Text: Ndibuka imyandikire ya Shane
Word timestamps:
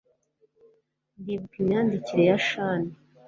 Ndibuka 1.19 1.55
imyandikire 1.61 2.23
ya 2.29 2.37
Shane 2.47 2.91